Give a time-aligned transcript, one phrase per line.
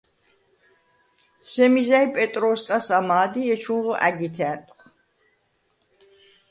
[1.51, 4.81] სემი ზა̈ჲ პეტროუ̂სკას ამა̄დ ი ეჩუნღო ა̈გითე ა̈ნტუ̂ხ.